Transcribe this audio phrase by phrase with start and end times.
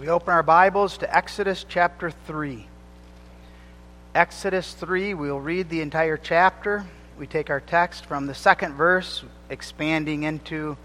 [0.00, 2.66] We open our Bibles to Exodus chapter 3.
[4.14, 6.86] Exodus 3, we'll read the entire chapter.
[7.18, 10.78] We take our text from the second verse, expanding into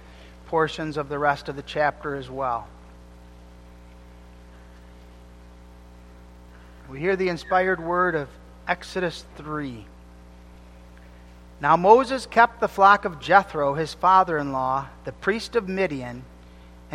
[0.47, 2.67] portions of the rest of the chapter as well.
[6.89, 8.27] We hear the inspired word of
[8.67, 9.85] Exodus 3.
[11.61, 16.25] Now Moses kept the flock of Jethro, his father in law, the priest of Midian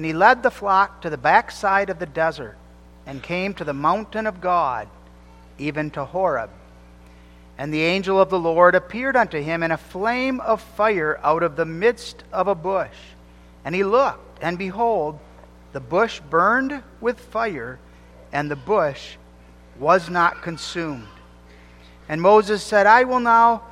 [0.00, 2.56] and he led the flock to the backside of the desert
[3.04, 4.88] and came to the mountain of God,
[5.58, 6.48] even to Horeb.
[7.58, 11.42] And the angel of the Lord appeared unto him in a flame of fire out
[11.42, 12.96] of the midst of a bush.
[13.62, 15.18] And he looked, and behold,
[15.74, 17.78] the bush burned with fire,
[18.32, 19.16] and the bush
[19.78, 21.08] was not consumed.
[22.08, 23.64] And Moses said, I will now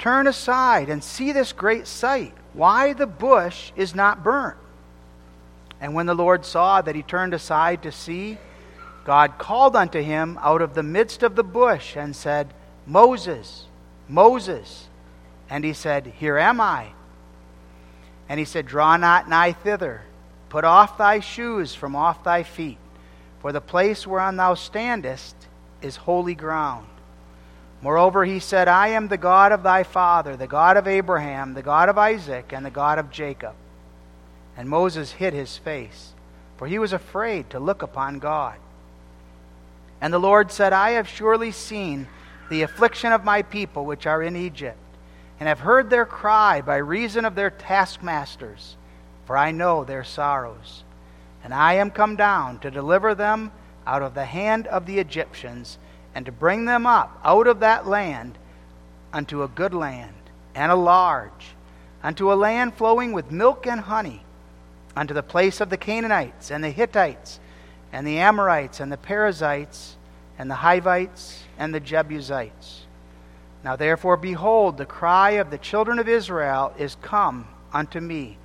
[0.00, 4.56] turn aside and see this great sight, why the bush is not burnt.
[5.84, 8.38] And when the Lord saw that he turned aside to see,
[9.04, 12.54] God called unto him out of the midst of the bush and said,
[12.86, 13.66] Moses,
[14.08, 14.88] Moses.
[15.50, 16.92] And he said, Here am I.
[18.30, 20.00] And he said, Draw not nigh thither.
[20.48, 22.78] Put off thy shoes from off thy feet,
[23.40, 25.36] for the place whereon thou standest
[25.82, 26.86] is holy ground.
[27.82, 31.62] Moreover, he said, I am the God of thy father, the God of Abraham, the
[31.62, 33.54] God of Isaac, and the God of Jacob.
[34.56, 36.12] And Moses hid his face,
[36.56, 38.56] for he was afraid to look upon God.
[40.00, 42.06] And the Lord said, I have surely seen
[42.50, 44.78] the affliction of my people which are in Egypt,
[45.40, 48.76] and have heard their cry by reason of their taskmasters,
[49.24, 50.84] for I know their sorrows.
[51.42, 53.50] And I am come down to deliver them
[53.86, 55.78] out of the hand of the Egyptians,
[56.14, 58.38] and to bring them up out of that land
[59.12, 60.14] unto a good land,
[60.54, 61.54] and a large,
[62.02, 64.22] unto a land flowing with milk and honey
[64.96, 67.40] unto the place of the Canaanites and the Hittites
[67.92, 69.96] and the Amorites and the Perizzites
[70.38, 72.86] and the Hivites and the Jebusites.
[73.64, 78.36] Now therefore, behold, the cry of the children of Israel is come unto me,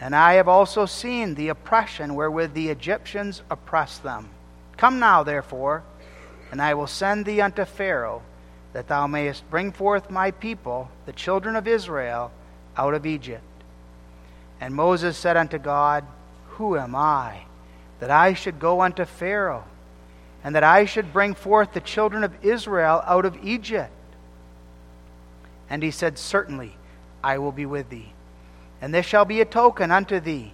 [0.00, 4.28] and I have also seen the oppression wherewith the Egyptians oppress them.
[4.76, 5.82] Come now, therefore,
[6.50, 8.22] and I will send thee unto Pharaoh,
[8.72, 12.30] that thou mayest bring forth my people, the children of Israel,
[12.76, 13.42] out of Egypt.
[14.60, 16.04] And Moses said unto God,
[16.50, 17.42] Who am I,
[17.98, 19.64] that I should go unto Pharaoh,
[20.44, 23.90] and that I should bring forth the children of Israel out of Egypt?
[25.70, 26.74] And he said, Certainly,
[27.22, 28.12] I will be with thee.
[28.82, 30.52] And this shall be a token unto thee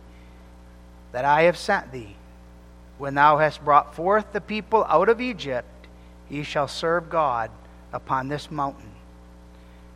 [1.12, 2.16] that I have sent thee.
[2.98, 5.68] When thou hast brought forth the people out of Egypt,
[6.28, 7.50] ye shall serve God
[7.92, 8.90] upon this mountain.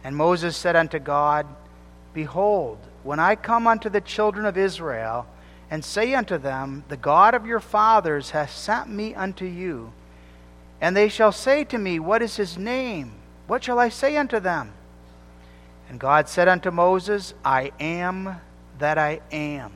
[0.04, 1.46] And Moses said unto God,
[2.14, 5.26] Behold, when I come unto the children of Israel,
[5.70, 9.92] and say unto them, The God of your fathers hath sent me unto you,
[10.80, 13.12] and they shall say to me, What is his name?
[13.46, 14.72] What shall I say unto them?
[15.88, 18.40] And God said unto Moses, I am
[18.78, 19.72] that I am.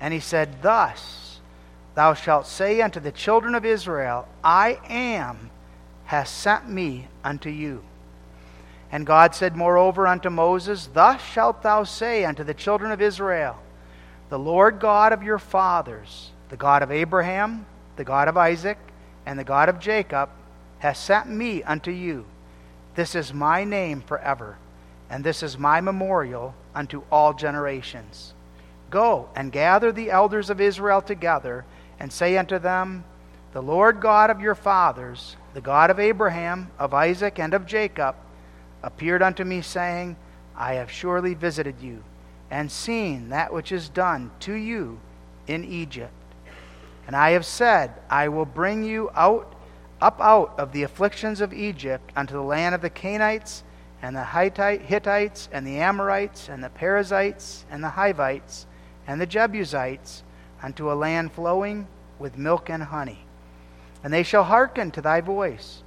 [0.00, 1.40] And he said, Thus
[1.94, 5.50] thou shalt say unto the children of Israel, I am
[6.04, 7.82] hath sent me unto you.
[8.94, 13.56] And God said moreover unto Moses, Thus shalt thou say unto the children of Israel,
[14.28, 17.66] The Lord God of your fathers, the God of Abraham,
[17.96, 18.78] the God of Isaac,
[19.26, 20.30] and the God of Jacob,
[20.78, 22.24] hath sent me unto you.
[22.94, 24.58] This is my name forever,
[25.10, 28.32] and this is my memorial unto all generations.
[28.90, 31.64] Go and gather the elders of Israel together,
[31.98, 33.02] and say unto them,
[33.54, 38.14] The Lord God of your fathers, the God of Abraham, of Isaac, and of Jacob,
[38.84, 40.16] appeared unto me, saying,
[40.56, 42.04] I have surely visited you,
[42.50, 45.00] and seen that which is done to you
[45.46, 46.12] in Egypt.
[47.06, 49.50] And I have said, I will bring you out
[50.00, 53.64] up out of the afflictions of Egypt unto the land of the Canaanites,
[54.02, 58.66] and the Hittites, and the Amorites, and the Perizzites, and the Hivites,
[59.06, 60.22] and the Jebusites,
[60.62, 61.86] unto a land flowing
[62.18, 63.20] with milk and honey.
[64.02, 65.82] And they shall hearken to thy voice.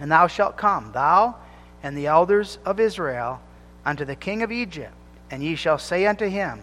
[0.00, 1.36] And thou shalt come, thou
[1.82, 3.40] and the elders of Israel
[3.84, 4.94] unto the king of Egypt,
[5.30, 6.60] and ye shall say unto him,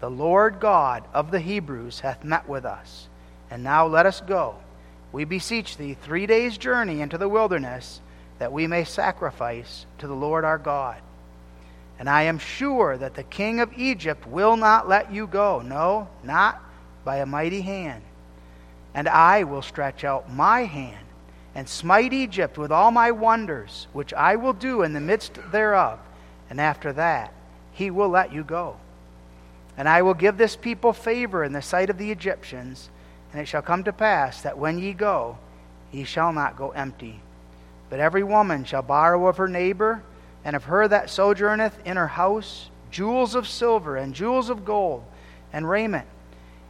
[0.00, 3.08] The Lord God of the Hebrews hath met with us.
[3.50, 4.56] And now let us go.
[5.12, 8.00] We beseech thee three days' journey into the wilderness,
[8.38, 10.96] that we may sacrifice to the Lord our God.
[11.98, 16.08] And I am sure that the king of Egypt will not let you go, no,
[16.22, 16.62] not
[17.04, 18.02] by a mighty hand.
[18.94, 21.06] And I will stretch out my hand
[21.54, 25.98] and smite Egypt with all my wonders, which I will do in the midst thereof.
[26.48, 27.32] And after that,
[27.72, 28.76] he will let you go.
[29.76, 32.90] And I will give this people favor in the sight of the Egyptians,
[33.32, 35.38] And it shall come to pass that when ye go,
[35.92, 37.20] ye shall not go empty.
[37.88, 40.02] But every woman shall borrow of her neighbor,
[40.44, 45.04] and of her that sojourneth in her house, jewels of silver, and jewels of gold,
[45.52, 46.06] and raiment.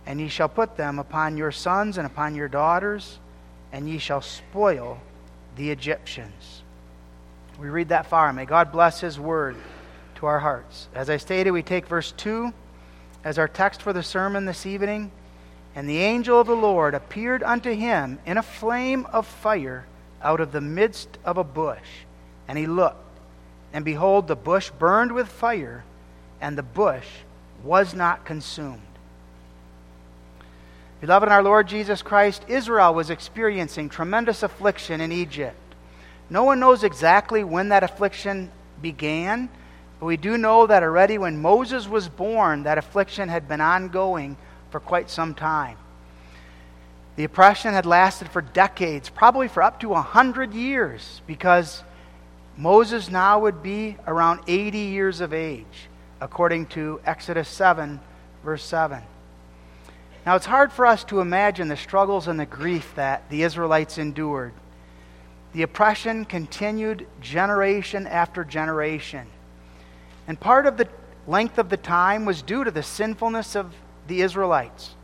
[0.06, 3.18] And ye shall put them upon your sons and upon your daughters,
[3.72, 4.98] and ye shall spoil
[5.56, 6.62] the Egyptians.
[7.58, 8.32] We read that far.
[8.32, 9.56] May God bless His word
[10.16, 10.88] to our hearts.
[10.94, 12.52] As I stated, we take verse 2
[13.24, 15.10] as our text for the sermon this evening.
[15.74, 19.86] And the angel of the Lord appeared unto him in a flame of fire
[20.22, 22.04] out of the midst of a bush.
[22.48, 22.96] And he looked,
[23.72, 25.84] and behold, the bush burned with fire,
[26.40, 27.06] and the bush
[27.62, 28.80] was not consumed.
[31.00, 35.56] Beloved in our Lord Jesus Christ, Israel was experiencing tremendous affliction in Egypt.
[36.28, 38.50] No one knows exactly when that affliction
[38.82, 39.48] began,
[39.98, 44.36] but we do know that already when Moses was born, that affliction had been ongoing
[44.70, 45.78] for quite some time.
[47.16, 51.82] The oppression had lasted for decades, probably for up to a hundred years, because
[52.58, 55.88] Moses now would be around 80 years of age,
[56.20, 58.00] according to Exodus 7,
[58.44, 59.02] verse 7.
[60.26, 63.96] Now, it's hard for us to imagine the struggles and the grief that the Israelites
[63.96, 64.52] endured.
[65.52, 69.26] The oppression continued generation after generation.
[70.28, 70.88] And part of the
[71.26, 73.74] length of the time was due to the sinfulness of
[74.08, 74.94] the Israelites.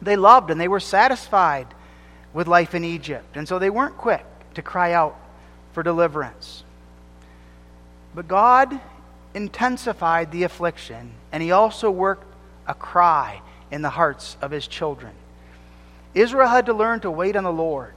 [0.00, 1.66] They loved and they were satisfied
[2.32, 4.24] with life in Egypt, and so they weren't quick
[4.54, 5.16] to cry out
[5.72, 6.64] for deliverance.
[8.14, 8.80] But God
[9.34, 12.24] intensified the affliction, and He also worked
[12.66, 15.12] a cry in the hearts of His children.
[16.14, 17.94] Israel had to learn to wait on the Lord.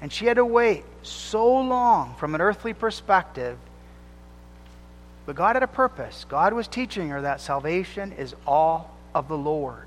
[0.00, 3.58] And she had to wait so long from an earthly perspective.
[5.24, 6.24] But God had a purpose.
[6.28, 9.86] God was teaching her that salvation is all of the Lord.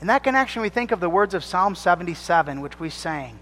[0.00, 3.38] In that connection, we think of the words of Psalm 77, which we sang.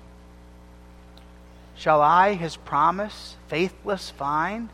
[1.76, 4.68] Shall I his promise faithless find?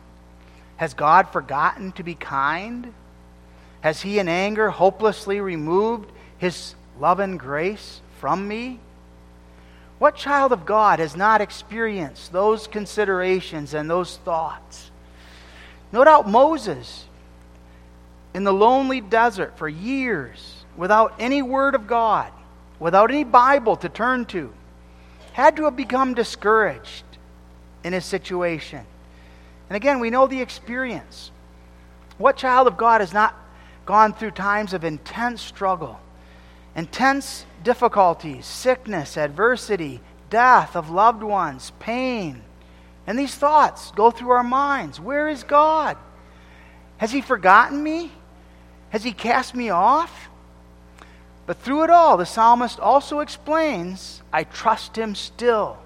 [0.77, 2.91] Has God forgotten to be kind?
[3.85, 8.79] Has he in anger hopelessly removed his love and grace from me?
[9.99, 14.89] What child of God has not experienced those considerations and those thoughts?
[15.91, 17.05] No doubt Moses
[18.33, 22.31] in the lonely desert for years without any word of God,
[22.79, 24.51] without any Bible to turn to,
[25.33, 27.03] had to have become discouraged
[27.83, 28.83] in his situation.
[29.69, 31.29] And again, we know the experience.
[32.17, 33.44] What child of God has not
[33.85, 35.99] gone through times of intense struggle,
[36.75, 42.41] intense difficulties, sickness, adversity, death of loved ones, pain?
[43.07, 44.99] And these thoughts go through our minds.
[44.99, 45.97] Where is God?
[46.97, 48.11] Has He forgotten me?
[48.95, 50.29] Has he cast me off?
[51.45, 55.77] But through it all, the psalmist also explains I trust him still,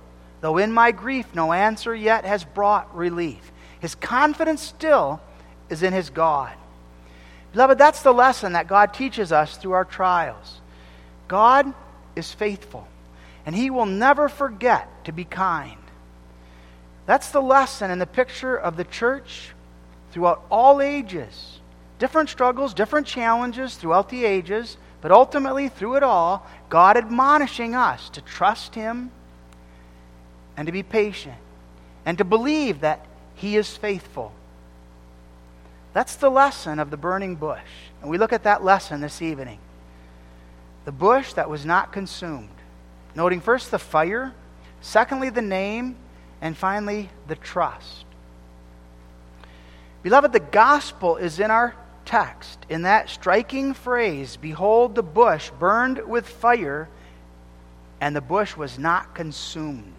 [0.42, 3.52] though in my grief no answer yet has brought relief.
[3.80, 5.22] His confidence still
[5.70, 6.54] is in his God.
[7.54, 10.62] Beloved, that's the lesson that God teaches us through our trials.
[11.28, 11.74] God
[12.16, 12.88] is faithful,
[13.46, 15.78] and he will never forget to be kind.
[17.06, 19.54] That's the lesson and the picture of the church
[20.12, 21.60] throughout all ages
[22.00, 28.10] different struggles, different challenges throughout the ages, but ultimately, through it all, God admonishing us
[28.12, 29.12] to trust Him
[30.58, 31.38] and to be patient
[32.06, 34.34] and to believe that He is faithful.
[35.94, 37.60] That's the lesson of the burning bush.
[38.02, 39.60] And we look at that lesson this evening.
[40.86, 42.50] The bush that was not consumed.
[43.16, 44.34] Noting first the fire,
[44.82, 45.96] secondly the name,
[46.42, 48.06] and finally the trust.
[50.04, 56.08] Beloved, the gospel is in our text, in that striking phrase, Behold, the bush burned
[56.08, 56.88] with fire,
[58.00, 59.94] and the bush was not consumed.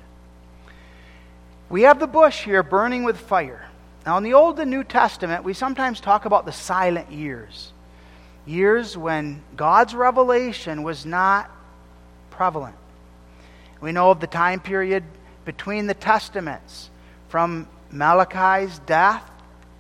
[1.68, 3.69] We have the bush here burning with fire.
[4.06, 7.72] Now, in the Old and New Testament, we sometimes talk about the silent years
[8.46, 11.50] years when God's revelation was not
[12.30, 12.76] prevalent.
[13.80, 15.04] We know of the time period
[15.44, 16.90] between the Testaments,
[17.28, 19.30] from Malachi's death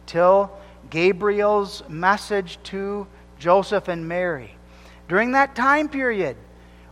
[0.06, 0.50] till
[0.88, 3.06] Gabriel's message to
[3.38, 4.54] Joseph and Mary.
[5.08, 6.36] During that time period,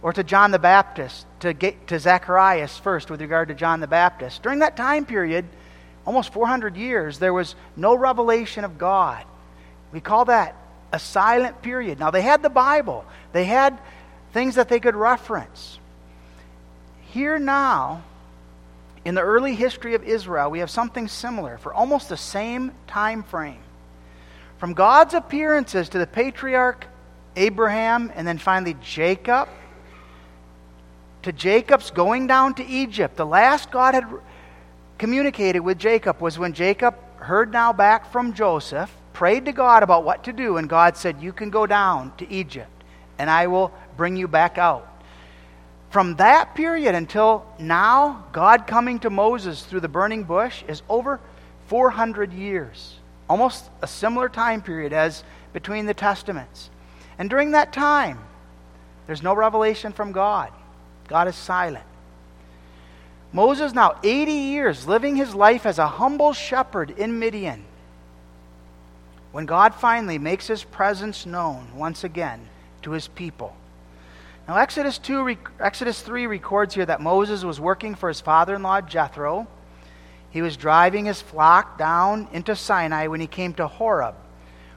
[0.03, 4.43] or to John the Baptist, to, to Zacharias first with regard to John the Baptist,
[4.43, 5.45] during that time period,
[6.09, 9.23] almost 400 years, there was no revelation of God.
[9.93, 10.57] We call that
[10.91, 11.99] a silent period.
[11.99, 13.79] Now, they had the Bible, they had
[14.33, 15.79] things that they could reference.
[17.13, 18.05] Here now,
[19.05, 23.23] in the early history of Israel, we have something similar for almost the same time
[23.23, 23.61] frame.
[24.57, 26.87] From God's appearances to the patriarch
[27.37, 29.47] Abraham, and then finally Jacob,
[31.21, 33.19] to Jacob's going down to Egypt.
[33.19, 34.07] The last God had
[34.99, 40.05] communicated with Jacob was when Jacob heard now back from Joseph, prayed to God about
[40.05, 42.71] what to do, and God said, You can go down to Egypt,
[43.19, 44.87] and I will bring you back out.
[45.91, 51.19] From that period until now, God coming to Moses through the burning bush is over
[51.69, 52.97] 400 years,
[53.29, 56.71] almost a similar time period as between the Testaments.
[57.19, 58.19] And during that time,
[59.07, 60.53] there's no revelation from God.
[61.09, 61.88] God is silent.
[63.33, 67.65] Moses, now 80 years, living his life as a humble shepherd in Midian.
[69.33, 72.49] When God finally makes his presence known once again
[72.83, 73.55] to his people.
[74.49, 78.63] Now, Exodus, 2, Exodus 3 records here that Moses was working for his father in
[78.63, 79.47] law Jethro.
[80.31, 84.15] He was driving his flock down into Sinai when he came to Horeb.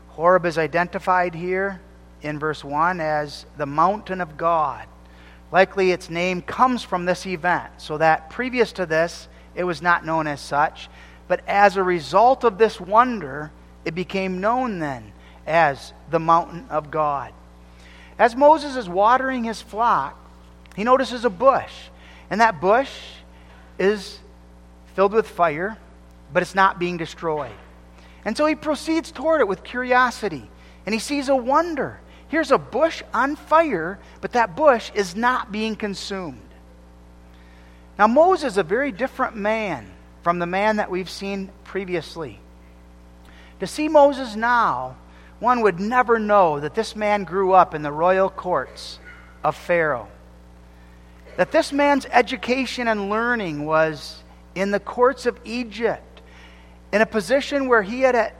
[0.09, 1.79] Horeb is identified here
[2.21, 4.87] in verse 1 as the mountain of God.
[5.51, 10.05] Likely its name comes from this event, so that previous to this, it was not
[10.05, 10.89] known as such.
[11.27, 13.51] But as a result of this wonder,
[13.83, 15.11] it became known then
[15.45, 17.33] as the mountain of God.
[18.17, 20.17] As Moses is watering his flock,
[20.75, 21.73] he notices a bush.
[22.29, 22.91] And that bush
[23.77, 24.19] is
[24.95, 25.77] filled with fire,
[26.31, 27.51] but it's not being destroyed.
[28.23, 30.49] And so he proceeds toward it with curiosity.
[30.85, 31.99] And he sees a wonder.
[32.31, 36.39] Here's a bush on fire, but that bush is not being consumed.
[37.99, 39.91] Now, Moses is a very different man
[40.23, 42.39] from the man that we've seen previously.
[43.59, 44.95] To see Moses now,
[45.41, 48.99] one would never know that this man grew up in the royal courts
[49.43, 50.07] of Pharaoh.
[51.35, 54.23] That this man's education and learning was
[54.55, 56.21] in the courts of Egypt,
[56.93, 58.31] in a position where he had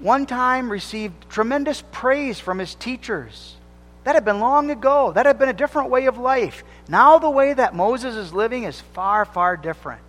[0.00, 3.56] one time received tremendous praise from his teachers.
[4.04, 5.12] That had been long ago.
[5.12, 6.64] That had been a different way of life.
[6.88, 10.00] Now, the way that Moses is living is far, far different.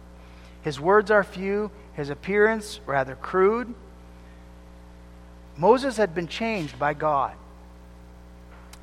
[0.61, 3.73] His words are few, his appearance rather crude.
[5.57, 7.33] Moses had been changed by God.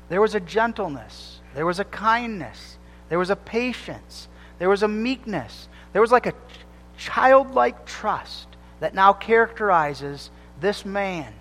[0.09, 2.77] There was a gentleness, there was a kindness,
[3.09, 6.33] there was a patience, there was a meekness, there was like a
[6.97, 8.47] childlike trust
[8.79, 11.33] that now characterizes this man.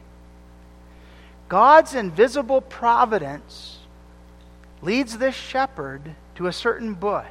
[1.48, 3.78] God's invisible providence
[4.82, 7.24] leads this shepherd to a certain bush.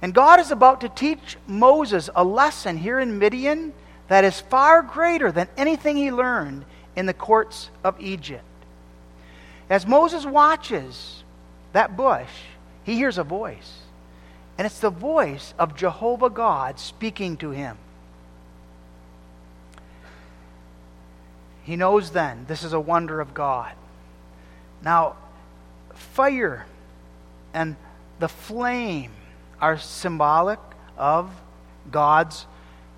[0.00, 3.72] And God is about to teach Moses a lesson here in Midian
[4.06, 6.64] that is far greater than anything he learned
[6.96, 8.44] in the courts of Egypt.
[9.68, 11.24] As Moses watches
[11.72, 12.30] that bush,
[12.84, 13.82] he hears a voice.
[14.56, 17.76] And it's the voice of Jehovah God speaking to him.
[21.68, 23.74] He knows then this is a wonder of God.
[24.82, 25.16] Now,
[25.92, 26.64] fire
[27.52, 27.76] and
[28.18, 29.12] the flame
[29.60, 30.60] are symbolic
[30.96, 31.30] of
[31.90, 32.46] God's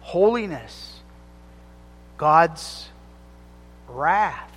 [0.02, 1.00] holiness,
[2.16, 2.88] God's
[3.88, 4.52] wrath.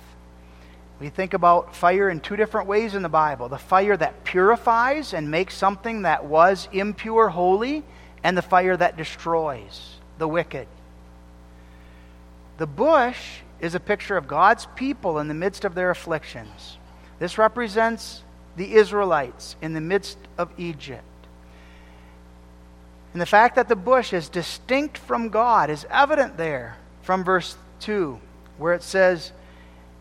[1.00, 5.12] We think about fire in two different ways in the Bible the fire that purifies
[5.12, 7.82] and makes something that was impure holy,
[8.22, 10.68] and the fire that destroys the wicked.
[12.58, 16.76] The bush is a picture of God's people in the midst of their afflictions.
[17.18, 18.22] This represents
[18.56, 21.02] the Israelites in the midst of Egypt.
[23.14, 27.56] And the fact that the bush is distinct from God is evident there from verse
[27.80, 28.20] 2,
[28.58, 29.32] where it says,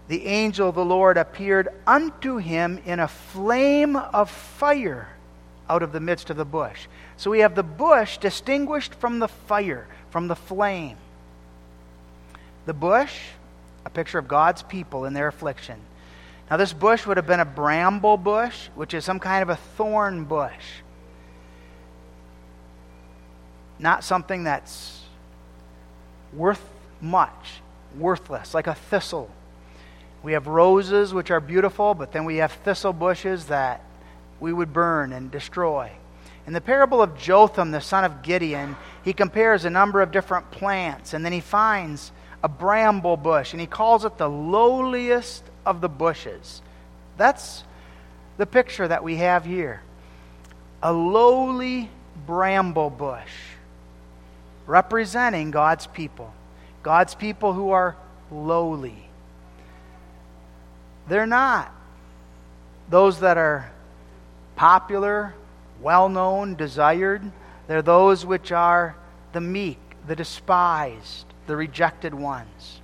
[0.09, 5.07] The angel of the Lord appeared unto him in a flame of fire
[5.69, 6.87] out of the midst of the bush.
[7.15, 10.97] So we have the bush distinguished from the fire, from the flame.
[12.65, 13.21] The bush
[13.85, 15.79] a picture of God's people in their affliction.
[16.49, 19.55] Now, this bush would have been a bramble bush, which is some kind of a
[19.55, 20.81] thorn bush.
[23.79, 25.01] Not something that's
[26.33, 26.63] worth
[27.01, 27.61] much,
[27.97, 29.29] worthless, like a thistle.
[30.21, 33.81] We have roses, which are beautiful, but then we have thistle bushes that
[34.39, 35.91] we would burn and destroy.
[36.45, 40.51] In the parable of Jotham, the son of Gideon, he compares a number of different
[40.51, 42.11] plants, and then he finds
[42.43, 46.61] a bramble bush, and he calls it the lowliest of the bushes.
[47.17, 47.63] That's
[48.37, 49.81] the picture that we have here.
[50.81, 51.89] A lowly
[52.27, 53.31] bramble bush
[54.67, 56.33] representing God's people.
[56.83, 57.95] God's people who are
[58.29, 59.07] lowly.
[61.07, 61.73] They're not
[62.89, 63.71] those that are
[64.55, 65.33] popular,
[65.81, 67.21] well known, desired.
[67.67, 68.95] They're those which are
[69.31, 72.81] the meek, the despised, the rejected ones.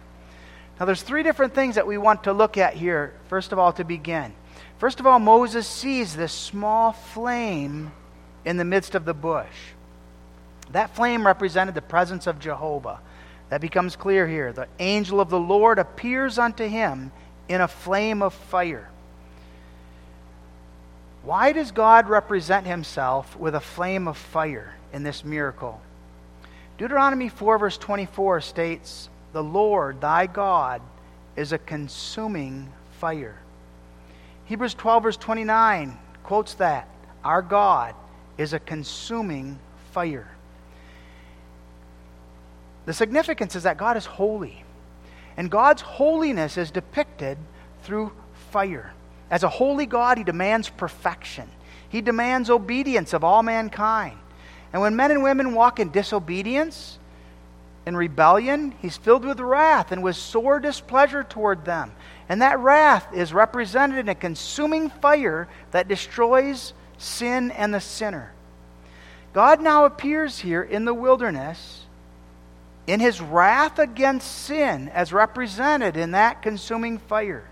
[0.79, 3.73] Now, there's three different things that we want to look at here, first of all,
[3.73, 4.33] to begin.
[4.77, 7.91] First of all, Moses sees this small flame
[8.45, 9.47] in the midst of the bush.
[10.71, 12.99] That flame represented the presence of Jehovah.
[13.49, 14.53] That becomes clear here.
[14.53, 17.11] The angel of the Lord appears unto him
[17.49, 18.89] in a flame of fire.
[21.23, 25.81] Why does God represent himself with a flame of fire in this miracle?
[26.79, 30.81] Deuteronomy 4, verse 24 states, The Lord thy God
[31.35, 32.71] is a consuming
[33.01, 33.37] fire.
[34.45, 36.87] Hebrews 12, verse 29 quotes that.
[37.21, 37.95] Our God
[38.37, 39.59] is a consuming
[39.91, 40.31] fire.
[42.85, 44.63] The significance is that God is holy.
[45.35, 47.37] And God's holiness is depicted
[47.83, 48.13] through
[48.51, 48.93] fire.
[49.29, 51.49] As a holy God, He demands perfection,
[51.89, 54.17] He demands obedience of all mankind.
[54.71, 56.99] And when men and women walk in disobedience,
[57.85, 61.91] in rebellion, he's filled with wrath and with sore displeasure toward them.
[62.27, 68.31] And that wrath is represented in a consuming fire that destroys sin and the sinner.
[69.33, 71.85] God now appears here in the wilderness
[72.89, 77.45] in his wrath against sin, as represented in that consuming fire,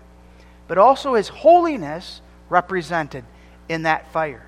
[0.66, 3.24] but also his holiness represented
[3.68, 4.47] in that fire.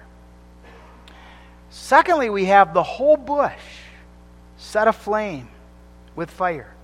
[1.70, 3.52] Secondly, we have the whole bush
[4.56, 5.48] set aflame
[6.14, 6.74] with fire.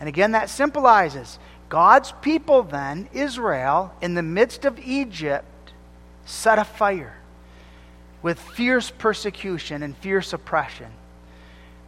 [0.00, 5.72] And again, that symbolizes God's people, then, Israel, in the midst of Egypt,
[6.24, 7.16] set afire
[8.22, 10.90] with fierce persecution and fierce oppression.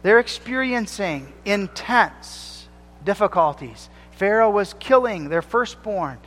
[0.03, 2.67] They're experiencing intense
[3.03, 3.89] difficulties.
[4.11, 6.19] Pharaoh was killing their firstborn.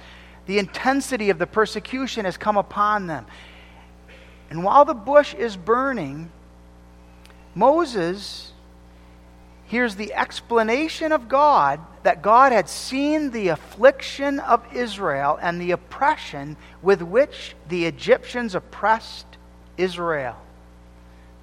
[0.47, 3.27] The intensity of the persecution has come upon them.
[4.51, 6.31] And while the bush is burning,
[7.55, 8.53] Moses
[9.67, 15.71] hears the explanation of God that God had seen the affliction of Israel and the
[15.71, 19.27] oppression with which the Egyptians oppressed
[19.77, 20.37] Israel.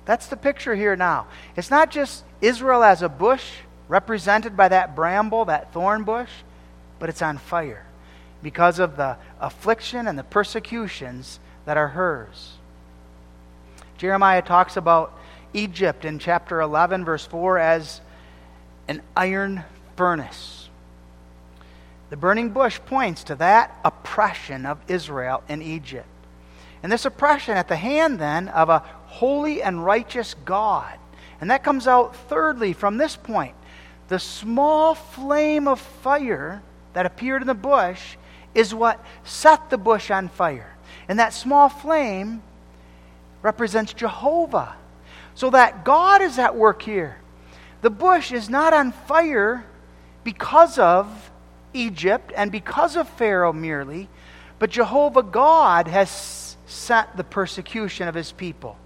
[0.05, 1.27] That's the picture here now.
[1.55, 3.45] It's not just Israel as a bush
[3.87, 6.29] represented by that bramble, that thorn bush,
[6.99, 7.85] but it's on fire
[8.41, 12.53] because of the affliction and the persecutions that are hers.
[14.01, 15.15] Jeremiah talks about
[15.53, 18.01] Egypt in chapter 11, verse 4, as
[18.87, 19.63] an iron
[19.95, 20.69] furnace.
[22.09, 26.07] The burning bush points to that oppression of Israel in Egypt.
[26.81, 30.97] And this oppression at the hand, then, of a holy and righteous God.
[31.39, 33.53] And that comes out, thirdly, from this point.
[34.07, 38.17] The small flame of fire that appeared in the bush
[38.55, 40.75] is what set the bush on fire.
[41.07, 42.41] And that small flame
[43.41, 44.75] represents Jehovah.
[45.33, 47.17] So that God is at work here.
[47.81, 49.65] The bush is not on fire
[50.23, 51.31] because of
[51.73, 54.09] Egypt and because of Pharaoh merely,
[54.59, 58.77] but Jehovah God has sent the persecution of his people.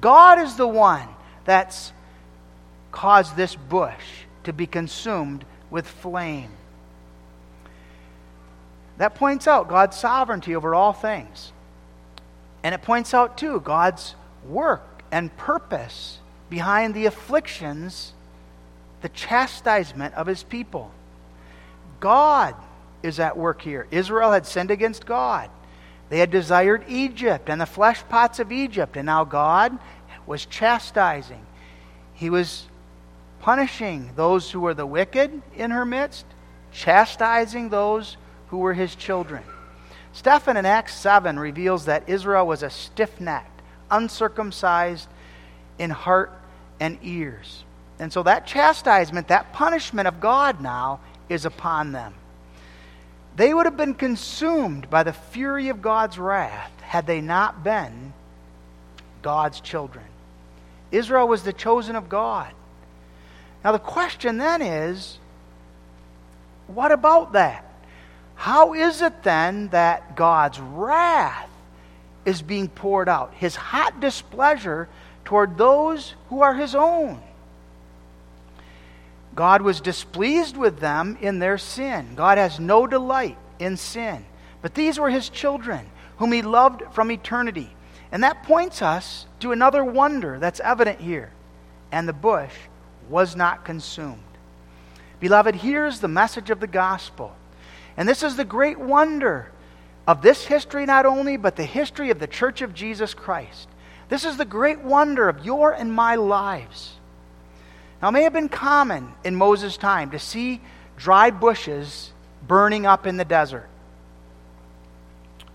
[0.00, 1.08] God is the one
[1.44, 1.92] that's
[2.90, 4.04] caused this bush
[4.44, 6.50] to be consumed with flame.
[8.98, 11.52] That points out God's sovereignty over all things.
[12.62, 14.14] And it points out, too, God's
[14.46, 18.12] work and purpose behind the afflictions
[19.00, 20.92] the chastisement of his people.
[22.00, 22.54] God
[23.02, 23.86] is at work here.
[23.90, 25.50] Israel had sinned against God.
[26.08, 29.76] They had desired Egypt and the flesh pots of Egypt, and now God
[30.26, 31.44] was chastising.
[32.14, 32.66] He was
[33.40, 36.26] punishing those who were the wicked in her midst,
[36.70, 38.16] chastising those
[38.48, 39.42] who were his children.
[40.12, 45.08] Stephen in Acts 7 reveals that Israel was a stiff necked, uncircumcised
[45.78, 46.32] in heart
[46.80, 47.64] and ears.
[47.98, 52.14] And so that chastisement, that punishment of God now is upon them.
[53.36, 58.12] They would have been consumed by the fury of God's wrath had they not been
[59.22, 60.04] God's children.
[60.90, 62.52] Israel was the chosen of God.
[63.64, 65.18] Now, the question then is
[66.66, 67.64] what about that?
[68.34, 71.48] How is it then that God's wrath
[72.24, 73.34] is being poured out?
[73.34, 74.88] His hot displeasure
[75.24, 77.20] toward those who are his own.
[79.34, 82.14] God was displeased with them in their sin.
[82.16, 84.24] God has no delight in sin.
[84.60, 85.86] But these were his children,
[86.18, 87.70] whom he loved from eternity.
[88.10, 91.32] And that points us to another wonder that's evident here.
[91.90, 92.52] And the bush
[93.08, 94.22] was not consumed.
[95.18, 97.34] Beloved, here's the message of the gospel.
[97.96, 99.50] And this is the great wonder
[100.06, 103.68] of this history, not only, but the history of the church of Jesus Christ.
[104.08, 106.94] This is the great wonder of your and my lives.
[108.00, 110.60] Now, it may have been common in Moses' time to see
[110.96, 112.12] dry bushes
[112.46, 113.68] burning up in the desert.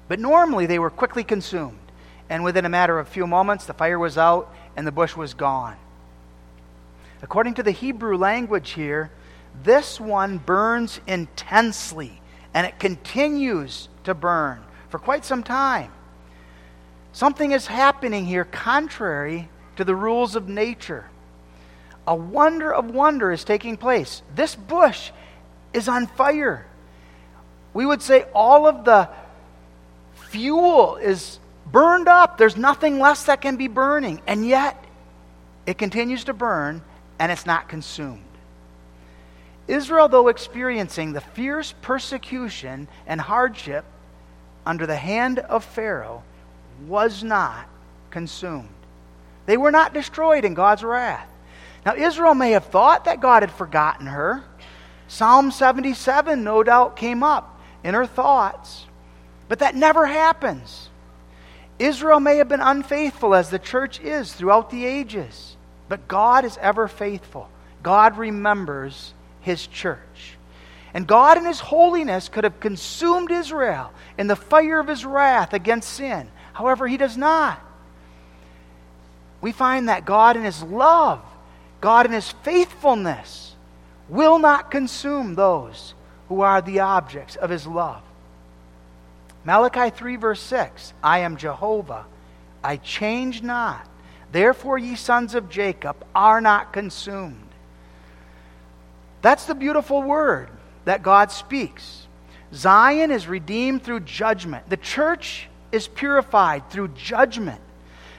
[0.08, 1.80] But normally they were quickly consumed,
[2.30, 5.16] and within a matter of a few moments the fire was out and the bush
[5.16, 5.76] was gone.
[7.22, 9.12] According to the Hebrew language here,
[9.64, 12.22] this one burns intensely
[12.58, 15.92] and it continues to burn for quite some time.
[17.12, 21.06] Something is happening here contrary to the rules of nature.
[22.08, 24.24] A wonder of wonder is taking place.
[24.34, 25.12] This bush
[25.72, 26.66] is on fire.
[27.76, 29.08] We would say all of the
[30.16, 31.38] fuel is
[31.72, 32.40] burned up.
[32.40, 34.20] There's nothing less that can be burning.
[34.26, 34.84] And yet,
[35.68, 36.82] it continues to burn
[37.20, 38.27] and it's not consumed.
[39.68, 43.86] Israel, though experiencing the fierce persecution and hardship
[44.66, 46.24] under the hand of Pharaoh,
[46.88, 47.68] was not
[48.10, 48.70] consumed.
[49.46, 51.30] They were not destroyed in God's wrath.
[51.86, 54.44] Now, Israel may have thought that God had forgotten her.
[55.08, 58.86] Psalm 77, no doubt, came up in her thoughts.
[59.48, 60.90] But that never happens.
[61.80, 65.56] Israel may have been unfaithful as the church is throughout the ages,
[65.88, 67.50] but God is ever faithful.
[67.84, 69.14] God remembers
[69.48, 70.38] his church.
[70.94, 75.54] And God, in his holiness, could have consumed Israel in the fire of his wrath
[75.54, 76.30] against sin.
[76.54, 77.60] However, he does not.
[79.42, 81.22] We find that God, in his love,
[81.82, 83.56] God, in his faithfulness,
[84.10, 85.94] will not consume those
[86.30, 88.02] who are the objects of his love.
[89.46, 92.06] Malachi 3, verse 6 I am Jehovah,
[92.64, 93.88] I change not.
[94.32, 97.47] Therefore, ye sons of Jacob are not consumed.
[99.22, 100.50] That's the beautiful word
[100.86, 102.08] that God speaks.
[102.54, 104.70] Zion is redeemed through judgment.
[104.70, 107.62] The church is purified through judgment.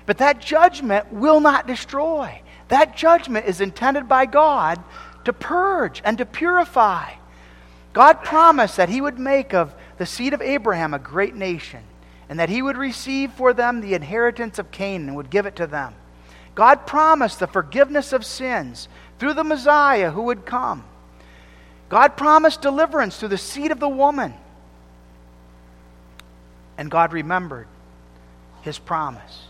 [0.06, 2.42] But that judgment will not destroy.
[2.68, 4.82] That judgment is intended by God
[5.24, 7.12] to purge and to purify.
[7.92, 11.82] God promised that He would make of the seed of Abraham a great nation,
[12.28, 15.56] and that He would receive for them the inheritance of Canaan and would give it
[15.56, 15.94] to them.
[16.54, 20.84] God promised the forgiveness of sins through the Messiah who would come.
[21.88, 24.34] God promised deliverance through the seed of the woman.
[26.76, 27.66] And God remembered
[28.62, 29.48] his promise.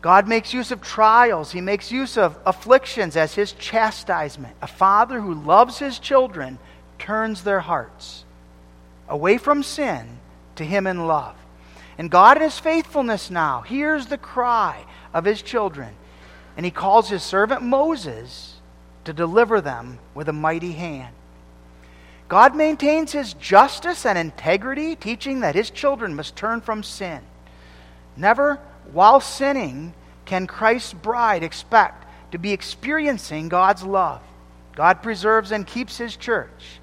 [0.00, 1.52] God makes use of trials.
[1.52, 4.54] He makes use of afflictions as his chastisement.
[4.60, 6.58] A father who loves his children
[6.98, 8.24] turns their hearts
[9.08, 10.18] away from sin
[10.56, 11.36] to him in love.
[11.96, 15.94] And God, in his faithfulness now, hears the cry of his children.
[16.56, 18.53] And he calls his servant Moses
[19.04, 21.14] to deliver them with a mighty hand.
[22.28, 27.20] God maintains his justice and integrity, teaching that his children must turn from sin.
[28.16, 28.58] Never,
[28.92, 29.92] while sinning,
[30.24, 34.22] can Christ's bride expect to be experiencing God's love.
[34.74, 36.80] God preserves and keeps his church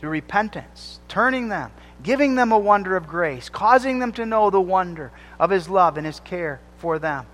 [0.00, 1.70] through repentance, turning them,
[2.02, 5.96] giving them a wonder of grace, causing them to know the wonder of his love
[5.96, 7.26] and his care for them.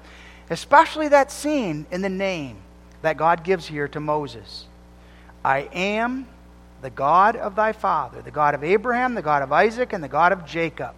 [0.50, 2.58] Especially that seen in the name
[3.02, 4.66] that God gives here to Moses.
[5.44, 6.26] I am
[6.82, 10.08] the God of thy father, the God of Abraham, the God of Isaac, and the
[10.08, 10.94] God of Jacob.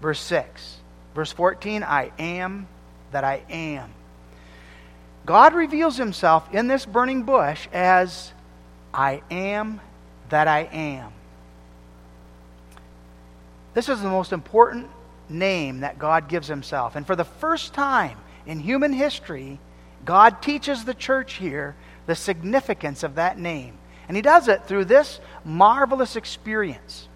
[0.00, 0.78] Verse 6.
[1.14, 2.68] Verse 14, I am
[3.12, 3.90] that I am.
[5.26, 8.32] God reveals himself in this burning bush as
[8.94, 9.80] I am
[10.28, 11.12] that I am.
[13.74, 14.88] This is the most important
[15.28, 16.96] name that God gives himself.
[16.96, 19.60] And for the first time in human history,
[20.04, 21.74] God teaches the church here
[22.06, 23.78] the significance of that name.
[24.08, 27.08] And he does it through this marvelous experience.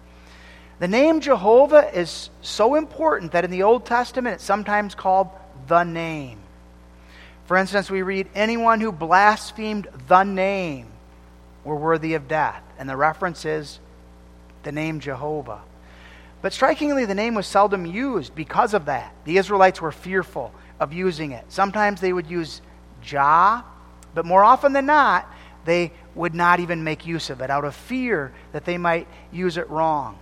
[0.79, 5.29] The name Jehovah is so important that in the Old Testament it's sometimes called
[5.67, 6.39] the name.
[7.45, 10.87] For instance, we read, Anyone who blasphemed the name
[11.63, 12.61] were worthy of death.
[12.77, 13.79] And the reference is
[14.63, 15.61] the name Jehovah.
[16.41, 19.13] But strikingly, the name was seldom used because of that.
[19.25, 21.45] The Israelites were fearful of using it.
[21.49, 22.61] Sometimes they would use
[23.05, 23.63] Jah,
[24.13, 25.31] but more often than not,
[25.65, 29.57] they would not even make use of it out of fear that they might use
[29.57, 30.17] it wrong.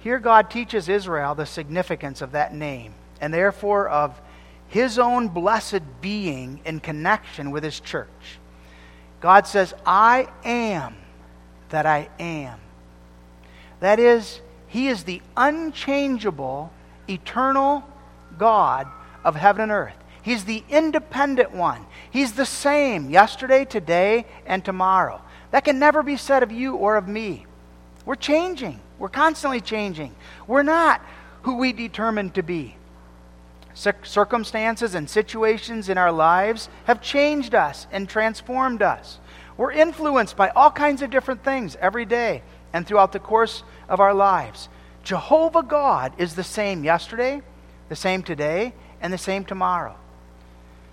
[0.00, 4.20] Here, God teaches Israel the significance of that name and therefore of
[4.68, 8.38] his own blessed being in connection with his church.
[9.20, 10.96] God says, I am
[11.68, 12.58] that I am.
[13.80, 16.72] That is, he is the unchangeable,
[17.08, 17.84] eternal
[18.38, 18.86] God
[19.24, 19.94] of heaven and earth.
[20.22, 21.86] He's the independent one.
[22.10, 25.22] He's the same yesterday, today, and tomorrow.
[25.50, 27.46] That can never be said of you or of me.
[28.04, 28.80] We're changing.
[28.98, 30.14] We're constantly changing.
[30.46, 31.00] We're not
[31.42, 32.76] who we determined to be.
[33.72, 39.18] Circumstances and situations in our lives have changed us and transformed us.
[39.56, 42.42] We're influenced by all kinds of different things every day.
[42.72, 44.68] and throughout the course of our lives.
[45.02, 47.42] Jehovah God is the same yesterday,
[47.88, 49.96] the same today, and the same tomorrow.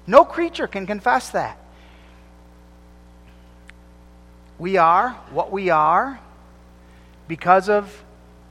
[0.06, 1.58] No creature can confess that.
[4.58, 6.20] We are what we are
[7.28, 8.04] because of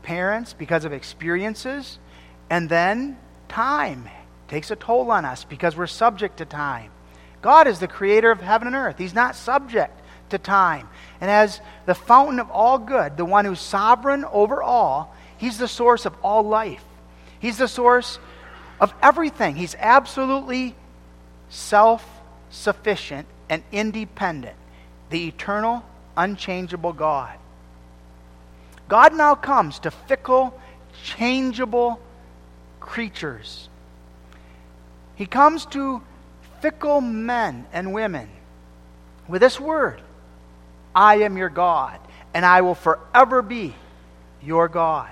[0.02, 1.98] parents, because of experiences,
[2.48, 4.08] and then time
[4.48, 6.90] takes a toll on us because we're subject to time.
[7.42, 8.98] God is the creator of heaven and earth.
[8.98, 10.88] He's not subject to time.
[11.20, 15.68] And as the fountain of all good, the one who's sovereign over all, he's the
[15.68, 16.84] source of all life.
[17.38, 18.18] He's the source
[18.80, 19.56] of everything.
[19.56, 20.74] He's absolutely
[21.48, 22.04] self
[22.50, 24.56] sufficient and independent,
[25.10, 25.84] the eternal,
[26.16, 27.36] unchangeable God.
[28.88, 30.58] God now comes to fickle,
[31.02, 32.00] changeable
[32.80, 33.68] creatures.
[35.16, 36.02] He comes to
[36.60, 38.28] fickle men and women
[39.28, 40.00] with this word
[40.94, 41.98] I am your God,
[42.32, 43.74] and I will forever be
[44.42, 45.10] your God.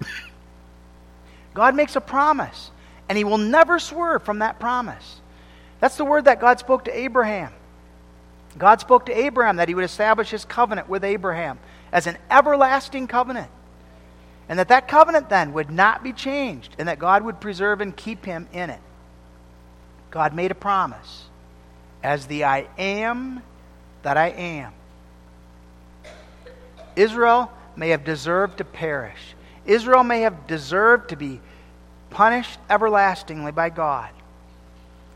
[1.54, 2.70] God makes a promise,
[3.12, 5.20] and he will never swerve from that promise.
[5.80, 7.52] That's the word that God spoke to Abraham.
[8.56, 11.58] God spoke to Abraham that he would establish his covenant with Abraham
[11.92, 13.50] as an everlasting covenant.
[14.48, 17.94] And that that covenant then would not be changed, and that God would preserve and
[17.94, 18.80] keep him in it.
[20.10, 21.26] God made a promise
[22.02, 23.42] as the I am
[24.04, 24.72] that I am.
[26.96, 29.34] Israel may have deserved to perish.
[29.66, 31.42] Israel may have deserved to be
[32.12, 34.10] punished everlastingly by God.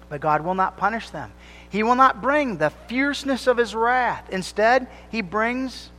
[0.08, 1.32] But God will not punish them.
[1.68, 4.28] He will not bring the fierceness of his wrath.
[4.30, 5.90] Instead, he brings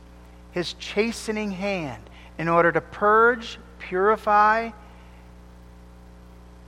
[0.52, 2.02] his chastening hand
[2.38, 4.70] in order to purge, purify,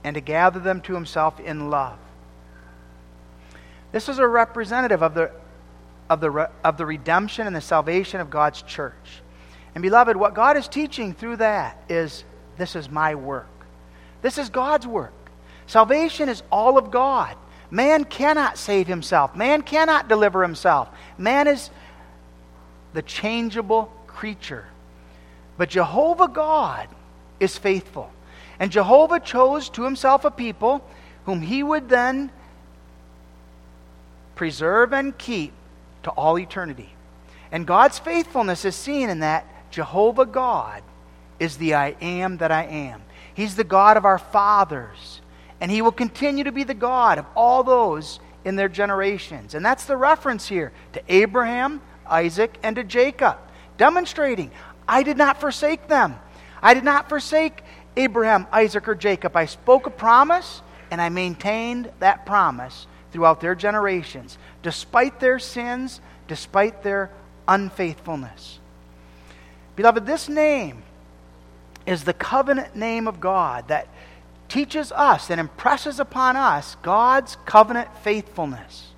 [0.03, 1.97] and to gather them to himself in love.
[3.91, 5.31] This is a representative of the,
[6.09, 9.21] of the, of the redemption and the salvation of God's church.
[9.75, 12.23] And beloved, what God is teaching through that is
[12.57, 13.47] this is my work.
[14.21, 15.13] This is God's work.
[15.67, 17.35] Salvation is all of God.
[17.69, 20.89] Man cannot save himself, man cannot deliver himself.
[21.17, 21.69] Man is
[22.93, 24.65] the changeable creature.
[25.57, 26.89] But Jehovah God
[27.39, 28.11] is faithful.
[28.59, 30.83] And Jehovah chose to himself a people
[31.25, 32.31] whom he would then
[34.35, 35.53] preserve and keep
[36.03, 36.89] to all eternity.
[37.51, 40.83] And God's faithfulness is seen in that Jehovah God
[41.39, 43.01] is the I am that I am.
[43.33, 45.21] He's the God of our fathers.
[45.59, 49.53] And he will continue to be the God of all those in their generations.
[49.53, 53.37] And that's the reference here to Abraham, Isaac, and to Jacob,
[53.77, 54.51] demonstrating,
[54.87, 56.15] I did not forsake them.
[56.61, 57.63] I did not forsake
[57.95, 59.35] Abraham, Isaac, or Jacob.
[59.35, 66.01] I spoke a promise, and I maintained that promise throughout their generations, despite their sins,
[66.27, 67.11] despite their
[67.47, 68.59] unfaithfulness.
[69.75, 70.83] Beloved, this name
[71.85, 73.87] is the covenant name of God that
[74.47, 78.89] teaches us and impresses upon us God's covenant faithfulness.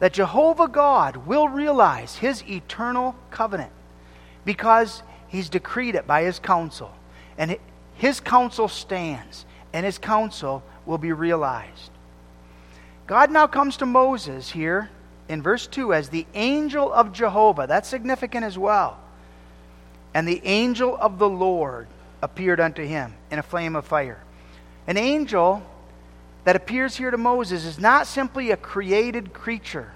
[0.00, 3.72] That Jehovah God will realize his eternal covenant
[4.44, 6.92] because he's decreed it by his counsel.
[7.36, 7.56] And
[7.94, 11.90] his counsel stands, and his counsel will be realized.
[13.06, 14.90] God now comes to Moses here
[15.28, 17.66] in verse 2 as the angel of Jehovah.
[17.66, 18.98] That's significant as well.
[20.18, 21.86] And the angel of the Lord
[22.22, 24.18] appeared unto him in a flame of fire.
[24.88, 25.62] An angel
[26.42, 29.92] that appears here to Moses is not simply a created creature.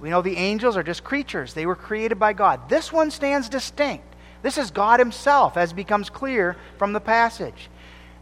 [0.00, 2.70] We know the angels are just creatures, they were created by God.
[2.70, 4.06] This one stands distinct.
[4.40, 7.68] This is God Himself, as becomes clear from the passage.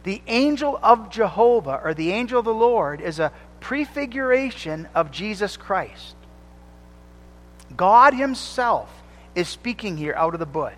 [0.02, 5.56] The angel of Jehovah, or the angel of the Lord, is a prefiguration of Jesus
[5.56, 6.16] Christ.
[7.76, 8.99] God Himself
[9.34, 10.74] is speaking here out of the bush.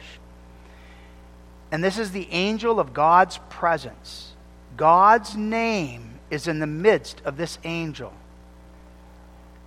[1.71, 4.33] And this is the angel of God's presence.
[4.77, 8.12] God's name is in the midst of this angel.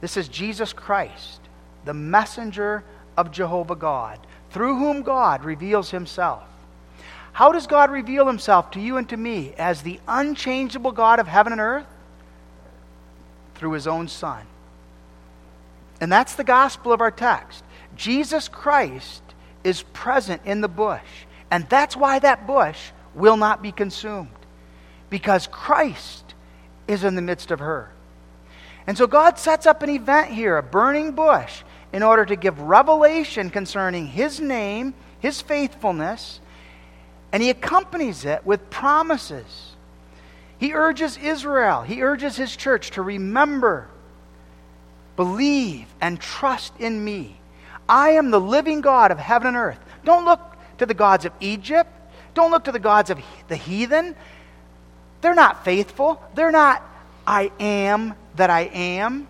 [0.01, 1.41] This is Jesus Christ,
[1.83, 2.83] the messenger
[3.17, 4.19] of Jehovah God,
[4.51, 6.43] through whom God reveals himself.
[7.33, 11.27] How does God reveal himself to you and to me as the unchangeable God of
[11.27, 11.85] heaven and earth?
[13.55, 14.45] Through his own Son.
[15.99, 17.64] And that's the gospel of our text.
[17.95, 19.23] Jesus Christ
[19.63, 21.01] is present in the bush.
[21.51, 24.29] And that's why that bush will not be consumed.
[25.09, 26.33] Because Christ
[26.87, 27.91] is in the midst of her.
[28.87, 32.59] And so God sets up an event here, a burning bush, in order to give
[32.59, 36.39] revelation concerning His name, His faithfulness,
[37.31, 39.75] and He accompanies it with promises.
[40.57, 43.87] He urges Israel, He urges His church to remember,
[45.15, 47.39] believe, and trust in me.
[47.87, 49.79] I am the living God of heaven and earth.
[50.03, 50.41] Don't look
[50.77, 51.89] to the gods of Egypt.
[52.33, 54.15] Don't look to the gods of the heathen.
[55.21, 56.21] They're not faithful.
[56.33, 56.83] They're not,
[57.25, 59.27] I am that I am.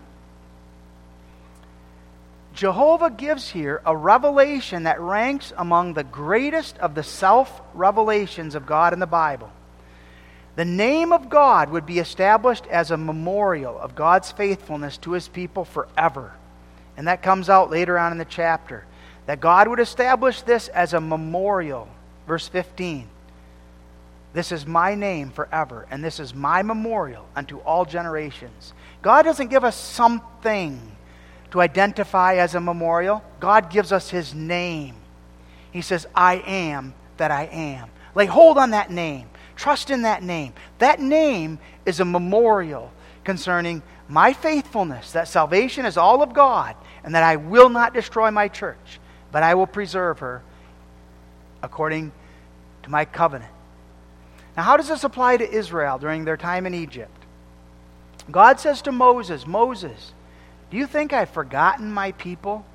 [2.54, 8.66] Jehovah gives here a revelation that ranks among the greatest of the self revelations of
[8.66, 9.52] God in the Bible.
[10.56, 15.28] The name of God would be established as a memorial of God's faithfulness to his
[15.28, 16.32] people forever.
[16.98, 18.86] And that comes out later on in the chapter.
[19.26, 21.88] That God would establish this as a memorial.
[22.28, 23.10] Verse 15.
[24.34, 28.74] This is my name forever, and this is my memorial unto all generations.
[29.02, 30.96] God doesn't give us something
[31.52, 34.96] to identify as a memorial, God gives us his name.
[35.72, 37.90] He says, I am that I am.
[38.14, 39.30] Like, hold on that name.
[39.56, 40.52] Trust in that name.
[40.80, 42.92] That name is a memorial
[43.24, 46.76] concerning my faithfulness, that salvation is all of God,
[47.06, 49.00] and that I will not destroy my church,
[49.32, 50.42] but I will preserve her
[51.62, 52.12] according
[52.84, 53.52] to my covenant.
[54.58, 57.12] Now, how does this apply to Israel during their time in Egypt?
[58.32, 60.14] God says to Moses, Moses,
[60.72, 62.66] do you think I've forgotten my people?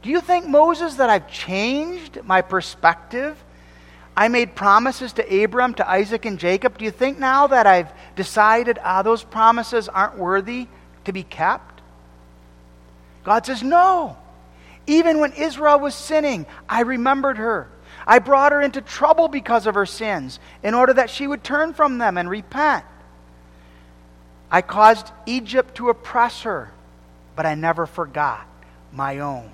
[0.00, 3.36] Do you think, Moses, that I've changed my perspective?
[4.16, 6.78] I made promises to Abram, to Isaac, and Jacob.
[6.78, 10.68] Do you think now that I've decided, ah, those promises aren't worthy
[11.04, 11.73] to be kept?
[13.24, 14.16] God says, No.
[14.86, 17.68] Even when Israel was sinning, I remembered her.
[18.06, 21.72] I brought her into trouble because of her sins in order that she would turn
[21.72, 22.84] from them and repent.
[24.50, 26.70] I caused Egypt to oppress her,
[27.34, 28.46] but I never forgot
[28.92, 29.50] my own.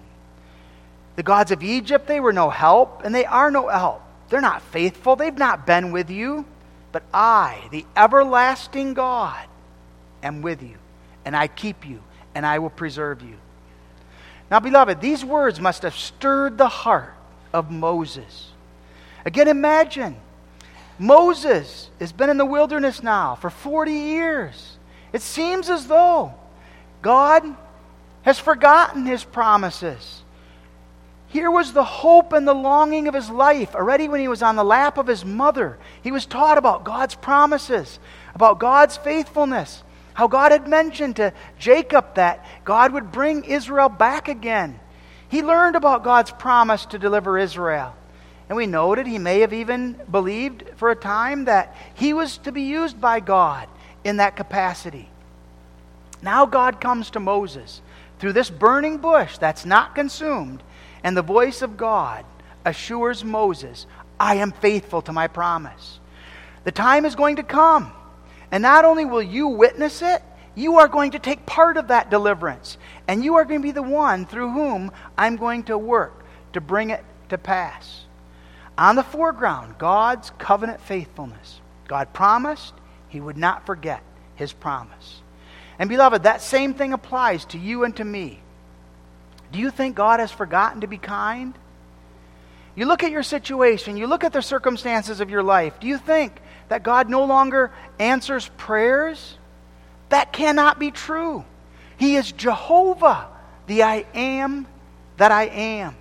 [1.17, 4.03] The gods of Egypt, they were no help, and they are no help.
[4.29, 6.45] They're not faithful, they've not been with you.
[6.93, 9.47] But I, the everlasting God,
[10.23, 10.77] am with you,
[11.25, 12.03] and I keep you,
[12.35, 13.37] and I will preserve you.
[14.51, 17.15] Now, beloved, these words must have stirred the heart
[17.53, 18.49] of Moses.
[19.25, 20.17] Again, imagine
[20.99, 24.77] Moses has been in the wilderness now for 40 years.
[25.13, 26.35] It seems as though
[27.01, 27.45] God
[28.23, 30.23] has forgotten his promises.
[31.29, 33.77] Here was the hope and the longing of his life.
[33.77, 37.15] Already, when he was on the lap of his mother, he was taught about God's
[37.15, 38.01] promises,
[38.35, 39.85] about God's faithfulness,
[40.21, 44.79] how God had mentioned to Jacob that God would bring Israel back again.
[45.31, 47.95] He learned about God's promise to deliver Israel.
[48.47, 52.53] And we noted he may have even believed for a time that he was to
[52.53, 53.67] be used by God
[54.05, 55.09] in that capacity.
[56.21, 57.81] Now God comes to Moses
[58.19, 60.63] through this burning bush that's not consumed,
[61.03, 62.27] and the voice of God
[62.67, 63.87] assures Moses,
[64.21, 65.99] I am faithful to my promise.
[66.65, 67.91] The time is going to come,
[68.51, 70.23] and not only will you witness it,
[70.55, 73.73] you are going to take part of that deliverance, and you are going to be
[73.73, 78.03] the one through whom I'm going to work to bring it to pass.
[78.77, 81.61] On the foreground, God's covenant faithfulness.
[81.87, 82.75] God promised,
[83.09, 84.03] he would not forget
[84.37, 85.21] his promise.
[85.79, 88.41] And beloved, that same thing applies to you and to me.
[89.53, 91.55] Do you think God has forgotten to be kind?
[92.75, 95.81] You look at your situation, you look at the circumstances of your life.
[95.81, 99.37] Do you think that God no longer answers prayers?
[100.09, 101.45] That cannot be true.
[101.99, 103.27] He is Jehovah,
[103.67, 104.67] the I am
[105.17, 105.97] that I am.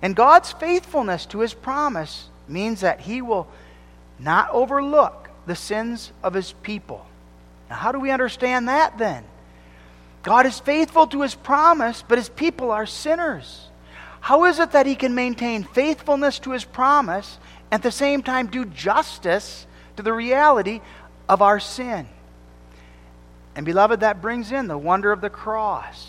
[0.00, 3.46] And God's faithfulness to his promise means that he will
[4.18, 7.06] not overlook the sins of his people.
[7.68, 9.22] Now, how do we understand that then?
[10.22, 13.68] God is faithful to his promise, but his people are sinners.
[14.20, 17.38] How is it that he can maintain faithfulness to his promise
[17.70, 19.66] and at the same time do justice
[20.00, 20.80] to the reality
[21.28, 22.08] of our sin?
[23.54, 26.08] And, beloved, that brings in the wonder of the cross.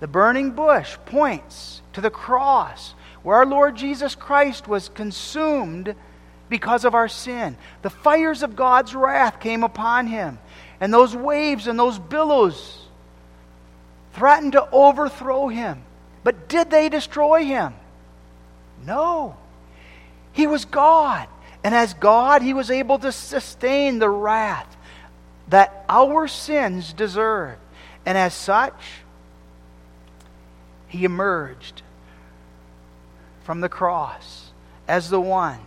[0.00, 5.94] The burning bush points to the cross where our Lord Jesus Christ was consumed
[6.48, 7.56] because of our sin.
[7.82, 10.38] The fires of God's wrath came upon him,
[10.80, 12.86] and those waves and those billows
[14.12, 15.82] threatened to overthrow him.
[16.24, 17.74] But did they destroy him?
[18.84, 19.36] No.
[20.32, 21.28] He was God.
[21.62, 24.76] And as God, he was able to sustain the wrath
[25.48, 27.60] that our sins deserved.
[28.06, 29.02] And as such,
[30.88, 31.82] he emerged
[33.42, 34.52] from the cross
[34.88, 35.58] as the one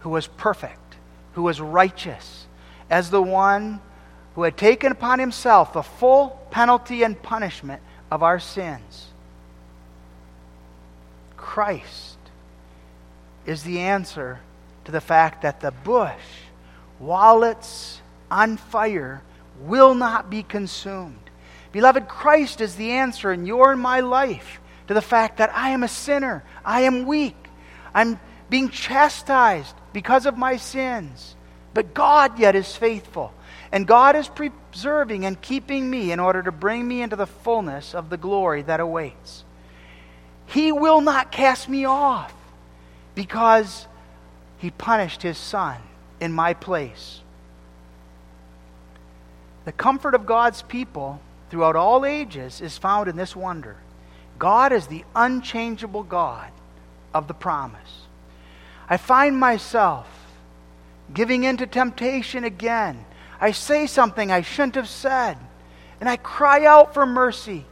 [0.00, 0.96] who was perfect,
[1.32, 2.46] who was righteous,
[2.88, 3.80] as the one
[4.34, 9.08] who had taken upon himself the full penalty and punishment of our sins.
[11.36, 12.18] Christ
[13.46, 14.40] is the answer
[14.84, 16.12] to the fact that the bush,
[16.98, 19.22] while it's on fire,
[19.60, 21.18] will not be consumed.
[21.72, 25.70] Beloved, Christ is the answer in your and my life to the fact that I
[25.70, 27.36] am a sinner, I am weak,
[27.94, 28.20] I'm
[28.50, 31.36] being chastised because of my sins.
[31.72, 33.34] But God yet is faithful.
[33.72, 37.94] And God is preserving and keeping me in order to bring me into the fullness
[37.94, 39.44] of the glory that awaits.
[40.46, 42.32] He will not cast me off
[43.16, 43.88] because
[44.58, 45.80] he punished his son
[46.20, 47.20] in my place.
[49.64, 53.76] The comfort of God's people throughout all ages is found in this wonder
[54.38, 56.50] God is the unchangeable God
[57.12, 58.02] of the promise.
[58.88, 60.08] I find myself
[61.12, 63.04] giving in to temptation again.
[63.40, 65.38] I say something I shouldn't have said,
[66.00, 67.64] and I cry out for mercy.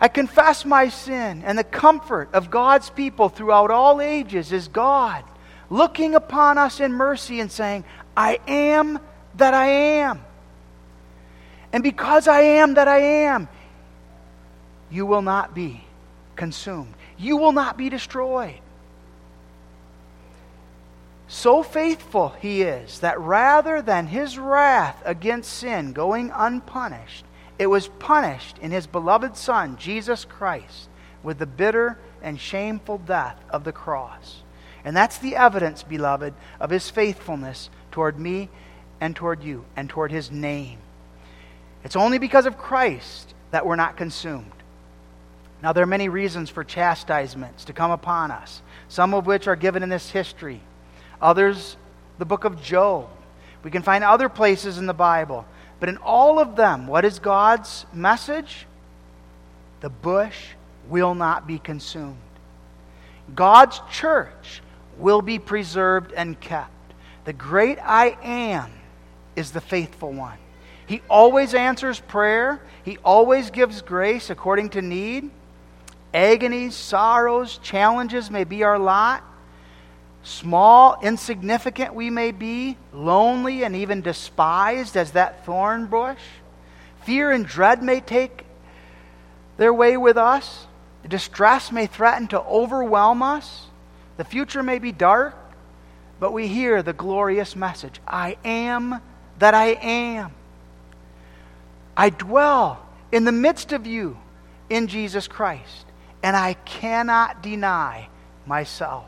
[0.00, 5.24] I confess my sin, and the comfort of God's people throughout all ages is God
[5.70, 7.84] looking upon us in mercy and saying,
[8.16, 8.98] I am
[9.36, 10.24] that I am.
[11.72, 13.48] And because I am that I am,
[14.90, 15.84] you will not be
[16.36, 16.94] consumed.
[17.18, 18.60] You will not be destroyed.
[21.28, 27.24] So faithful he is that rather than his wrath against sin going unpunished,
[27.58, 30.88] it was punished in his beloved Son, Jesus Christ,
[31.22, 34.42] with the bitter and shameful death of the cross.
[34.86, 38.48] And that's the evidence, beloved, of his faithfulness toward me
[39.00, 40.78] and toward you and toward his name.
[41.82, 44.52] It's only because of Christ that we're not consumed.
[45.60, 49.56] Now, there are many reasons for chastisements to come upon us, some of which are
[49.56, 50.60] given in this history,
[51.20, 51.76] others,
[52.18, 53.08] the book of Job.
[53.64, 55.46] We can find other places in the Bible.
[55.80, 58.66] But in all of them, what is God's message?
[59.80, 60.50] The bush
[60.88, 62.16] will not be consumed.
[63.34, 64.62] God's church
[64.98, 66.70] will be preserved and kept.
[67.24, 68.72] The great I am
[69.34, 70.38] is the faithful one.
[70.86, 75.30] He always answers prayer, He always gives grace according to need.
[76.14, 79.22] Agonies, sorrows, challenges may be our lot.
[80.22, 86.20] Small, insignificant we may be, lonely and even despised as that thorn bush.
[87.04, 88.44] Fear and dread may take
[89.56, 90.66] their way with us.
[91.06, 93.65] Distress may threaten to overwhelm us.
[94.16, 95.36] The future may be dark,
[96.18, 99.00] but we hear the glorious message I am
[99.38, 100.32] that I am.
[101.96, 104.16] I dwell in the midst of you
[104.68, 105.86] in Jesus Christ,
[106.22, 108.08] and I cannot deny
[108.46, 109.06] myself.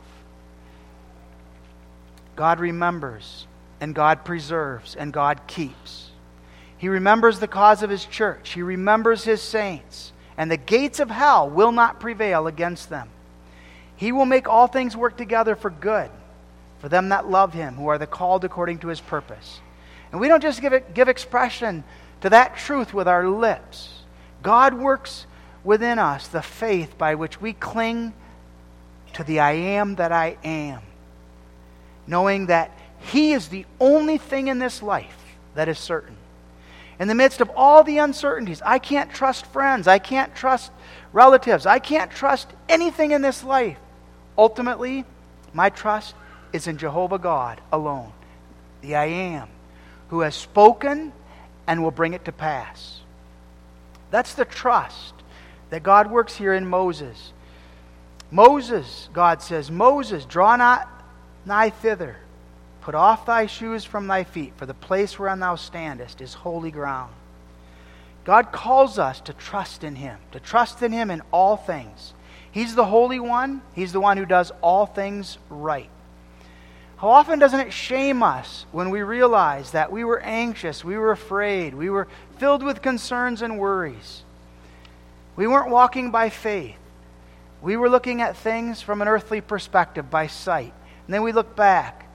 [2.35, 3.47] God remembers,
[3.81, 6.11] and God preserves, and God keeps.
[6.77, 11.09] He remembers the cause of His church, He remembers His saints, and the gates of
[11.09, 13.09] hell will not prevail against them.
[13.99, 16.09] He will make all things work together for good
[16.79, 19.59] for them that love him, who are the called according to his purpose.
[20.11, 21.83] And we don't just give, it, give expression
[22.21, 23.89] to that truth with our lips.
[24.41, 25.27] God works
[25.63, 28.13] within us the faith by which we cling
[29.13, 30.81] to the I am that I am,
[32.07, 35.17] knowing that He is the only thing in this life
[35.55, 36.15] that is certain.
[36.97, 40.71] In the midst of all the uncertainties, I can't trust friends, I can't trust
[41.11, 43.77] relatives, I can't trust anything in this life.
[44.39, 45.03] Ultimately,
[45.51, 46.15] my trust
[46.53, 48.13] is in Jehovah God alone,
[48.81, 49.49] the I am,
[50.07, 51.11] who has spoken
[51.67, 53.01] and will bring it to pass.
[54.11, 55.13] That's the trust
[55.71, 57.33] that God works here in Moses.
[58.31, 60.87] Moses, God says, Moses, draw not
[61.45, 62.15] nigh thither.
[62.79, 66.71] Put off thy shoes from thy feet, for the place whereon thou standest is holy
[66.71, 67.13] ground.
[68.23, 72.13] God calls us to trust in him, to trust in him in all things.
[72.51, 75.89] He's the Holy One, He's the one who does all things right.
[76.97, 81.11] How often doesn't it shame us when we realize that we were anxious, we were
[81.11, 84.23] afraid, we were filled with concerns and worries?
[85.37, 86.75] We weren't walking by faith.
[87.61, 90.73] We were looking at things from an earthly perspective by sight.
[91.05, 92.09] And then we look back,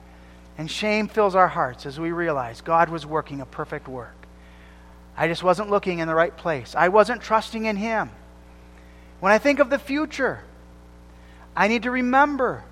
[0.57, 4.15] and shame fills our hearts as we realize God was working a perfect work.
[5.17, 8.11] I just wasn't looking in the right place, I wasn't trusting in Him.
[9.19, 10.43] When I think of the future,
[11.55, 12.63] I need to remember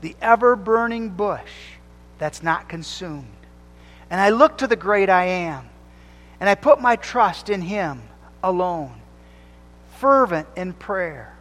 [0.00, 1.52] the ever burning bush
[2.18, 3.26] that's not consumed.
[4.10, 5.68] And I look to the great I am,
[6.40, 8.02] and I put my trust in Him
[8.42, 8.92] alone,
[9.96, 11.34] fervent in prayer.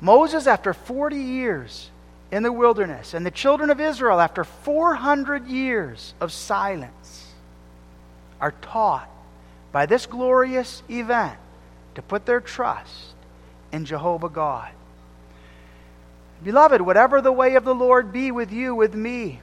[0.00, 1.90] Moses, after 40 years
[2.30, 7.32] in the wilderness, and the children of Israel, after 400 years of silence,
[8.40, 9.08] are taught
[9.70, 11.38] by this glorious event
[11.94, 13.11] to put their trust
[13.72, 14.70] in Jehovah God.
[16.44, 19.40] Beloved, whatever the way of the Lord be with you, with me,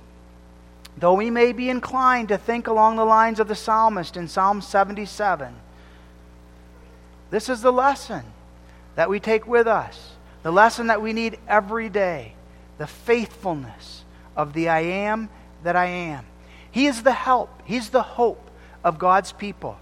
[0.98, 4.62] though we may be inclined to think along the lines of the psalmist in Psalm
[4.62, 5.56] 77,
[7.32, 8.24] this is the lesson
[8.96, 10.12] that we take with us,
[10.44, 12.34] the lesson that we need every day.
[12.80, 14.06] the faithfulness
[14.38, 15.30] of the I am
[15.64, 16.26] that I am.
[16.72, 18.50] He is the help, He's the hope
[18.84, 19.78] of God's people.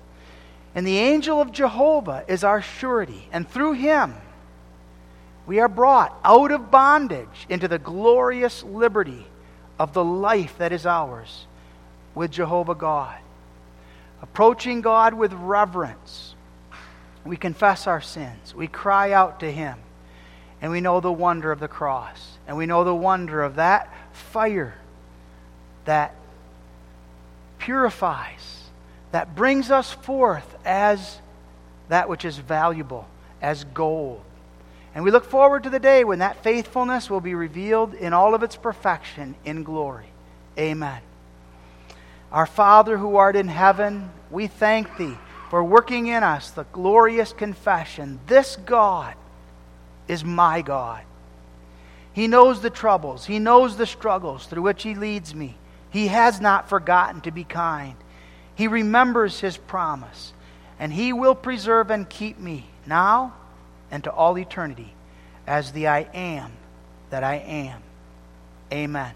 [0.76, 4.16] And the angel of Jehovah is our surety, and through him
[5.48, 9.26] we are brought out of bondage into the glorious liberty
[9.80, 11.48] of the life that is ours
[12.14, 13.18] with Jehovah God.
[14.22, 16.36] Approaching God with reverence,
[17.24, 19.80] we confess our sins, we cry out to him,
[20.62, 23.94] and we know the wonder of the cross, and we know the wonder of that
[24.12, 24.76] fire
[25.86, 26.14] that
[27.58, 28.64] purifies
[29.12, 31.20] that brings us forth as
[31.88, 33.08] that which is valuable,
[33.42, 34.22] as gold.
[34.98, 38.34] And we look forward to the day when that faithfulness will be revealed in all
[38.34, 40.08] of its perfection in glory.
[40.58, 41.00] Amen.
[42.32, 45.16] Our Father who art in heaven, we thank thee
[45.52, 49.14] for working in us the glorious confession this God
[50.08, 51.04] is my God.
[52.12, 55.58] He knows the troubles, He knows the struggles through which He leads me.
[55.92, 57.98] He has not forgotten to be kind.
[58.56, 60.34] He remembers his promise,
[60.80, 63.36] and he will preserve and keep me now
[63.92, 64.94] and to all eternity
[65.46, 66.52] as the I am
[67.10, 67.82] that I am.
[68.72, 69.14] Amen.